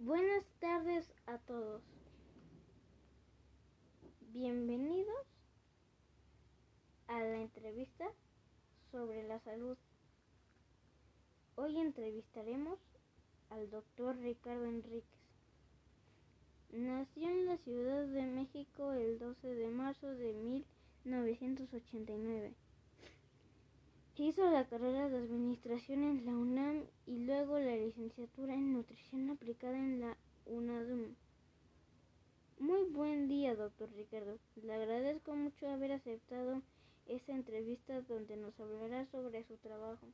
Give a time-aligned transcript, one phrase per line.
[0.00, 1.82] Buenas tardes a todos.
[4.32, 5.26] Bienvenidos
[7.08, 8.04] a la entrevista
[8.92, 9.76] sobre la salud.
[11.56, 12.78] Hoy entrevistaremos
[13.50, 15.02] al doctor Ricardo Enríquez.
[16.70, 22.54] Nació en la Ciudad de México el 12 de marzo de 1989.
[24.20, 29.78] Hizo la carrera de administración en la UNAM y luego la licenciatura en nutrición aplicada
[29.78, 31.14] en la UNADUM.
[32.58, 34.36] Muy buen día, doctor Ricardo.
[34.56, 36.60] Le agradezco mucho haber aceptado
[37.06, 40.08] esta entrevista donde nos hablará sobre su trabajo.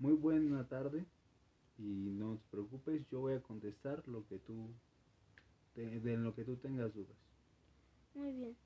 [0.00, 1.04] Muy buena tarde
[1.78, 4.70] y no te preocupes, yo voy a contestar lo que tú
[5.76, 7.16] de lo que tú tengas dudas.
[8.16, 8.56] Muy bien.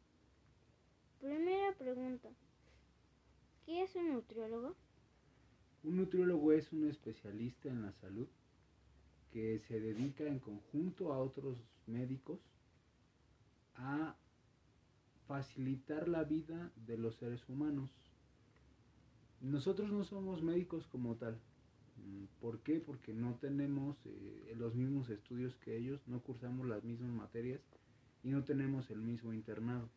[1.20, 2.30] Primera pregunta.
[3.72, 4.76] ¿Qué es un nutriólogo?
[5.82, 8.28] Un nutriólogo es un especialista en la salud
[9.32, 12.38] que se dedica en conjunto a otros médicos
[13.77, 14.14] a
[15.27, 17.88] facilitar la vida de los seres humanos.
[19.41, 21.41] Nosotros no somos médicos como tal.
[22.42, 22.78] ¿Por qué?
[22.78, 27.62] Porque no tenemos eh, los mismos estudios que ellos, no cursamos las mismas materias
[28.22, 29.88] y no tenemos el mismo internado.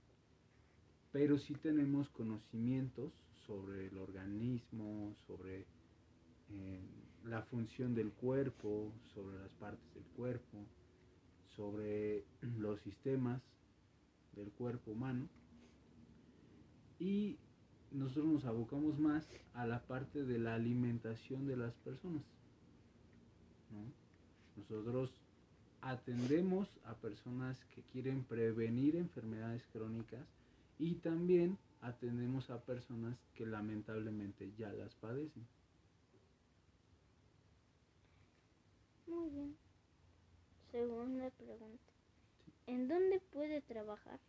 [1.16, 3.14] Pero sí tenemos conocimientos
[3.48, 5.66] sobre el organismo, sobre
[6.50, 6.82] eh,
[7.24, 10.66] la función del cuerpo, sobre las partes del cuerpo,
[11.56, 12.26] sobre
[12.60, 13.42] los sistemas
[14.34, 15.30] del cuerpo humano.
[17.00, 17.38] Y
[17.92, 22.26] nosotros nos abocamos más a la parte de la alimentación de las personas.
[24.58, 25.14] Nosotros
[25.80, 30.35] atendemos a personas que quieren prevenir enfermedades crónicas
[30.78, 35.46] y también atendemos a personas que lamentablemente ya las padecen.
[39.08, 39.56] Muy bien.
[40.72, 41.84] Segunda pregunta.
[42.68, 44.20] ¿En dónde puede trabajar?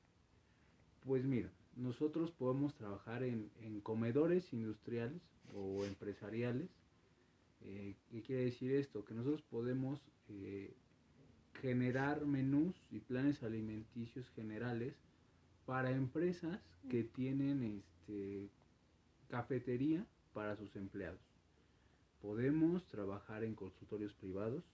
[1.04, 3.50] Pues mira, nosotros podemos trabajar en,
[3.82, 5.22] comedores industriales
[5.54, 6.68] o empresariales.
[7.62, 9.04] Eh, ¿Qué quiere decir esto?
[9.04, 10.74] Que nosotros podemos eh,
[11.60, 14.94] generar menús y planes alimenticios generales
[15.66, 18.48] para empresas que tienen este,
[19.28, 21.20] cafetería para sus empleados.
[22.22, 24.64] Podemos trabajar en consultorios privados,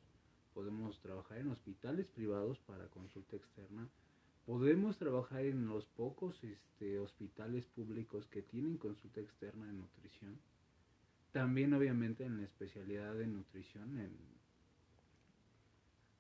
[0.55, 3.89] podemos trabajar en hospitales privados para consulta externa,
[4.45, 10.39] podemos trabajar en los pocos este, hospitales públicos que tienen consulta externa en nutrición,
[11.33, 14.15] también obviamente en la especialidad de nutrición, en,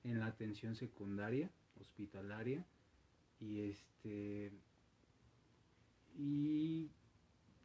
[0.05, 2.65] en la atención secundaria, hospitalaria,
[3.43, 4.53] y este
[6.17, 6.91] y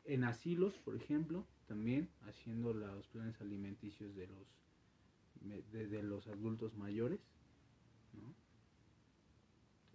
[0.05, 4.47] en asilos por ejemplo también haciendo los planes alimenticios de los
[5.71, 7.19] de, los adultos mayores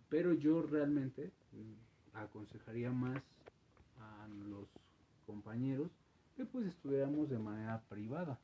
[0.09, 3.23] pero yo realmente mm, aconsejaría más
[3.99, 4.69] a los
[5.27, 5.91] compañeros
[6.37, 8.39] que pues estudiáramos de manera privada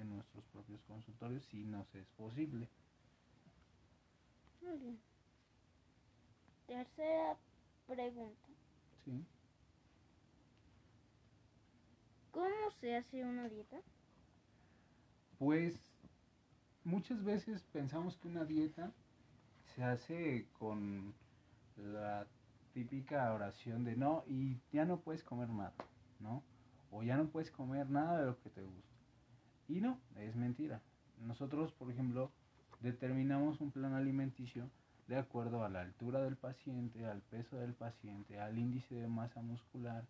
[0.00, 2.68] en nuestros propios consultorios si nos es posible.
[6.68, 7.34] Tercera
[7.86, 8.48] pregunta.
[9.04, 9.24] Sí.
[12.30, 13.78] ¿Cómo se hace una dieta?
[15.38, 15.80] Pues
[16.84, 18.92] muchas veces pensamos que una dieta
[19.74, 21.14] se hace con
[21.78, 22.26] la
[22.74, 25.72] típica oración de no y ya no puedes comer nada,
[26.20, 26.42] ¿no?
[26.90, 28.94] O ya no puedes comer nada de lo que te gusta.
[29.68, 30.82] Y no, es mentira.
[31.18, 32.30] Nosotros, por ejemplo,
[32.80, 34.68] determinamos un plan alimenticio
[35.08, 39.40] de acuerdo a la altura del paciente, al peso del paciente, al índice de masa
[39.40, 40.04] muscular,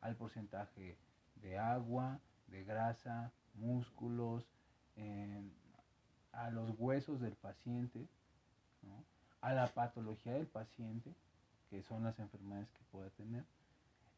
[0.00, 0.96] al porcentaje
[1.42, 4.44] de agua, de grasa, músculos,
[6.32, 8.06] a los huesos del paciente,
[9.40, 11.12] a la patología del paciente,
[11.68, 13.44] que son las enfermedades que puede tener,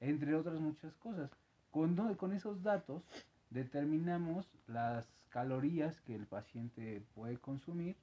[0.00, 1.30] entre otras muchas cosas.
[1.70, 3.02] Con, con esos datos
[3.50, 7.96] determinamos las calorías que el paciente puede consumir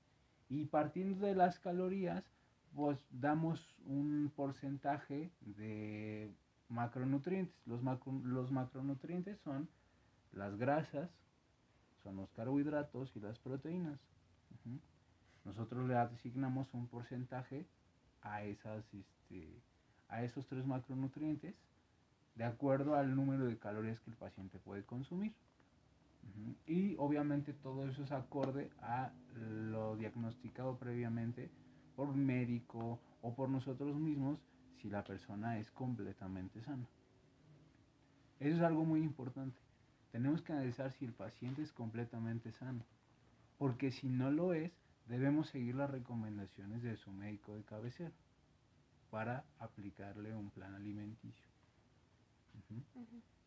[0.49, 2.23] y partiendo de las calorías,
[2.75, 6.31] pues damos un porcentaje de
[6.69, 7.55] macronutrientes.
[7.65, 7.81] Los,
[8.23, 9.69] los macronutrientes son
[10.33, 11.09] las grasas,
[12.03, 13.99] son los carbohidratos y las proteínas.
[15.45, 17.65] Nosotros le asignamos un porcentaje
[18.21, 19.61] a, esas, este,
[20.09, 21.55] a esos tres macronutrientes
[22.35, 25.33] de acuerdo al número de calorías que el paciente puede consumir.
[26.67, 31.51] Y obviamente todo eso es acorde a lo diagnosticado previamente
[31.95, 34.39] por médico o por nosotros mismos
[34.81, 36.87] si la persona es completamente sana.
[38.39, 39.57] Eso es algo muy importante.
[40.11, 42.83] Tenemos que analizar si el paciente es completamente sano.
[43.57, 44.71] porque si no lo es,
[45.07, 48.11] debemos seguir las recomendaciones de su médico de cabecera
[49.09, 51.45] para aplicarle un plan alimenticio.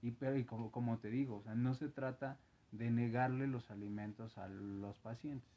[0.00, 2.38] Y, pero, y como, como te digo, o sea, no se trata
[2.72, 5.48] de negarle los alimentos a los pacientes,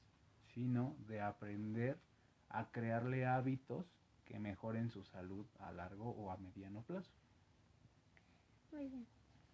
[0.54, 1.98] sino de aprender
[2.50, 3.86] a crearle hábitos
[4.26, 7.12] que mejoren su salud a largo o a mediano plazo.
[8.72, 9.06] Muy bien.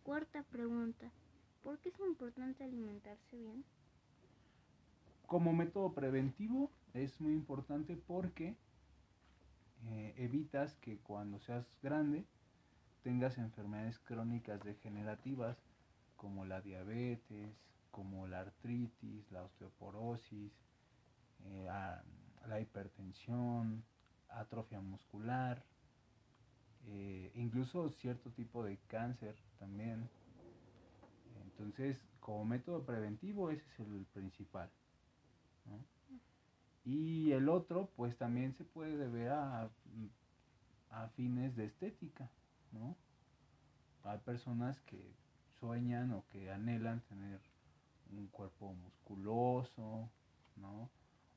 [0.03, 1.11] Cuarta pregunta.
[1.63, 3.65] ¿Por qué es importante alimentarse bien?
[5.25, 8.55] Como método preventivo es muy importante porque
[9.87, 12.25] eh, evitas que cuando seas grande
[13.03, 15.57] tengas enfermedades crónicas degenerativas
[16.17, 17.55] como la diabetes,
[17.91, 20.51] como la artritis, la osteoporosis,
[21.45, 21.67] eh,
[22.47, 23.83] la hipertensión,
[24.29, 25.63] atrofia muscular,
[26.89, 30.09] eh, incluso cierto tipo de cáncer también.
[31.43, 34.69] Entonces, como método preventivo, ese es el principal.
[36.85, 39.69] Y el otro, pues también se puede deber a,
[40.91, 42.29] a fines de estética,
[42.71, 42.95] ¿no?
[44.03, 45.13] Hay personas que
[45.59, 47.39] sueñan o que anhelan tener
[48.11, 50.09] un cuerpo musculoso,
[50.55, 50.89] ¿no?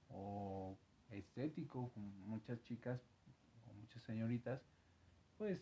[0.09, 0.77] O
[1.11, 3.01] estético, como muchas chicas
[3.69, 4.61] o muchas señoritas,
[5.39, 5.61] pues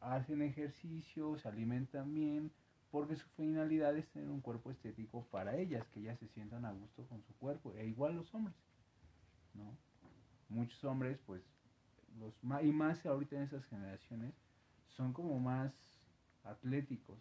[0.00, 2.52] hacen ejercicio, se alimentan bien,
[2.90, 6.72] porque su finalidad es tener un cuerpo estético para ellas, que ellas se sientan a
[6.72, 8.56] gusto con su cuerpo, e igual los hombres,
[9.54, 9.76] ¿no?
[10.48, 11.42] Muchos hombres, pues,
[12.18, 14.34] los y más ahorita en esas generaciones,
[14.88, 15.72] son como más
[16.44, 17.18] atléticos,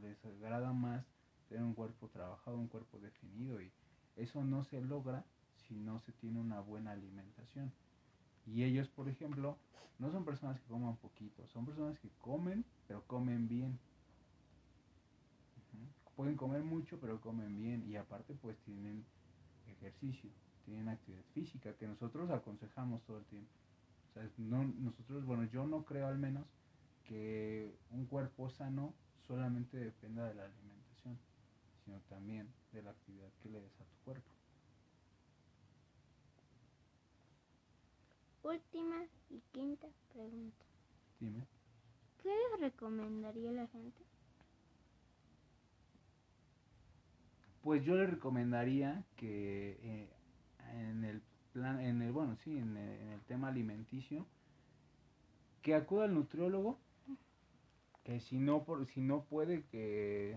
[0.00, 1.04] les agrada más
[1.48, 3.70] tener un cuerpo trabajado, un cuerpo definido, y
[4.16, 5.24] eso no se logra
[5.68, 7.72] si no se tiene una buena alimentación.
[8.46, 9.56] Y ellos, por ejemplo,
[9.98, 13.78] no son personas que coman poquito, son personas que comen, pero comen bien.
[16.16, 17.88] Pueden comer mucho, pero comen bien.
[17.88, 19.04] Y aparte, pues tienen
[19.68, 20.30] ejercicio,
[20.64, 23.50] tienen actividad física, que nosotros aconsejamos todo el tiempo.
[24.10, 26.44] O sea, no, nosotros, bueno, yo no creo al menos
[27.04, 28.92] que un cuerpo sano
[29.26, 31.18] solamente dependa de la alimentación,
[31.84, 34.30] sino también de la actividad que le des a tu cuerpo.
[38.42, 40.64] Última y quinta pregunta.
[41.20, 41.46] Dime.
[42.22, 44.02] ¿Qué les recomendaría a la gente?
[47.62, 50.08] Pues yo le recomendaría que eh,
[50.72, 51.22] en el
[51.52, 54.26] plan, en el, bueno, sí, en el, tema alimenticio,
[55.62, 56.78] que acuda al nutriólogo,
[58.04, 60.36] que si no, por, si no puede que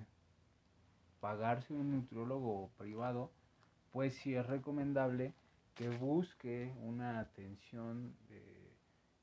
[1.20, 3.32] pagarse un nutriólogo privado,
[3.92, 5.34] pues sí es recomendable
[5.74, 8.14] que busque una atención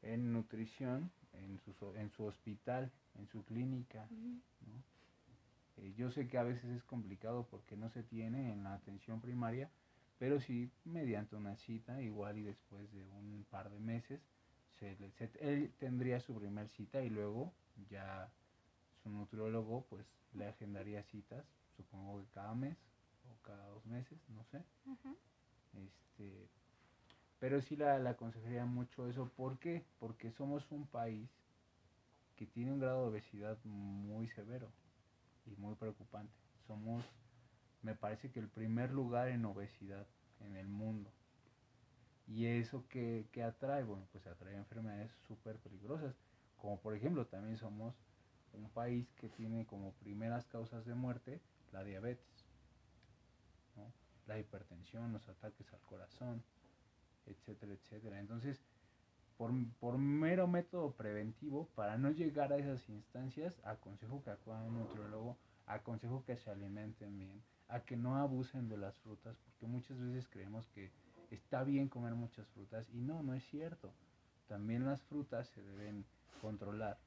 [0.03, 4.07] en nutrición en su, en su hospital, en su clínica.
[5.79, 9.21] Eh, yo sé que a veces es complicado porque no se tiene en la atención
[9.21, 9.71] primaria,
[10.19, 14.21] pero sí mediante una cita, igual y después de un par de meses,
[14.79, 14.97] se,
[15.41, 17.53] él tendría su primer cita y luego
[17.89, 18.31] ya
[19.03, 21.45] su nutriólogo pues le agendaría citas,
[21.77, 22.77] supongo que cada mes
[23.31, 24.63] o cada dos meses, no sé.
[25.75, 26.49] Este,
[27.39, 29.29] pero sí la, la aconsejaría mucho eso.
[29.37, 29.85] ¿Por qué?
[29.99, 31.29] Porque somos un país
[32.37, 34.69] que tiene un grado de obesidad muy severo
[35.47, 36.33] y muy preocupante.
[36.67, 37.05] Somos,
[37.83, 40.07] me parece que el primer lugar en obesidad
[40.41, 41.11] en el mundo.
[42.27, 46.15] Y eso que, que atrae, bueno, pues atrae enfermedades súper peligrosas.
[46.63, 47.93] Como por ejemplo, también somos
[48.53, 51.41] un país que tiene como primeras causas de muerte
[51.73, 52.47] la diabetes
[54.29, 56.45] la hipertensión, los ataques al corazón,
[57.27, 58.21] etcétera, etcétera.
[58.21, 58.63] Entonces,
[59.37, 59.51] por,
[59.81, 64.79] por, mero método preventivo, para no llegar a esas instancias, aconsejo que acudan a un
[64.79, 69.99] nutriólogo, aconsejo que se alimenten bien, a que no abusen de las frutas, porque muchas
[69.99, 70.93] veces creemos que
[71.31, 73.93] está bien comer muchas frutas y no, no es cierto.
[74.47, 76.05] También las frutas se deben
[76.41, 76.99] controlar,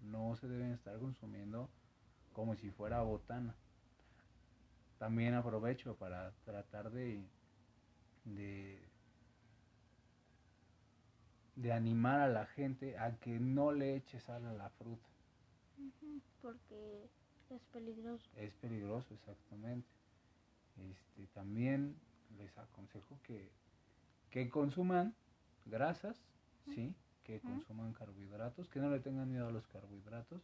[0.00, 1.68] no se deben estar consumiendo
[2.32, 3.54] como si fuera botana
[4.98, 7.24] también aprovecho para tratar de,
[8.24, 8.82] de,
[11.72, 15.08] animar a la gente a que no le eche sal a la fruta.
[16.42, 17.08] porque
[17.50, 18.28] es peligroso.
[18.36, 19.88] Es peligroso, exactamente.
[20.90, 21.96] Este, también
[22.36, 23.50] les aconsejo que,
[24.30, 25.14] que consuman
[25.66, 26.20] grasas,
[26.74, 26.94] ¿sí?
[27.28, 30.40] Que consuman carbohidratos, que no le tengan miedo a los carbohidratos,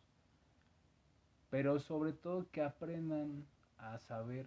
[1.49, 3.47] pero sobre todo que aprendan
[3.79, 4.47] a saber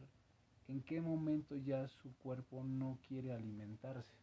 [0.67, 4.13] en qué momento ya su cuerpo no quiere alimentarse.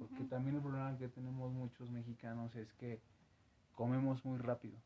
[0.00, 3.00] Porque también el problema que tenemos muchos mexicanos es que
[3.76, 4.76] comemos muy rápido.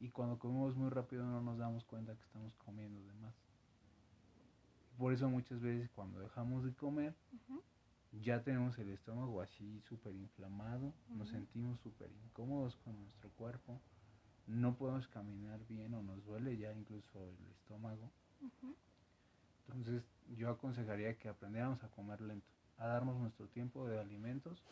[0.00, 3.34] Y cuando comemos muy rápido no nos damos cuenta que estamos comiendo de más.
[4.98, 7.14] Por eso muchas veces cuando dejamos de comer.
[8.12, 13.80] Ya tenemos el estómago así súper inflamado, nos sentimos súper incómodos con nuestro cuerpo,
[14.46, 18.10] no podemos caminar bien o nos duele ya incluso el estómago.
[19.68, 20.02] Entonces
[20.36, 22.46] yo aconsejaría que aprendiéramos a comer lento,
[22.78, 24.64] a darnos nuestro tiempo de alimentos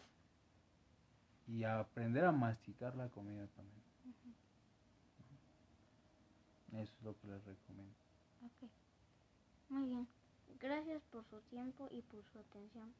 [1.46, 3.82] y a aprender a masticar la comida también.
[6.72, 7.94] Eso es lo que les recomiendo.
[8.44, 8.70] Ok.
[9.70, 10.08] Muy bien.
[10.60, 12.92] Gracias por su tiempo y por su atención.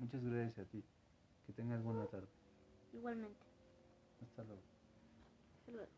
[0.00, 0.84] Muchas gracias a ti.
[1.46, 2.28] Que tengas buena tarde.
[2.92, 3.46] Igualmente.
[4.20, 4.62] Hasta luego.
[5.60, 5.92] Hasta luego.